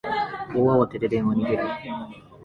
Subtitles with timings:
[0.55, 1.63] 大慌てで電話に出る